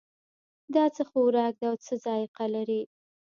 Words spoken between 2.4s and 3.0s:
لري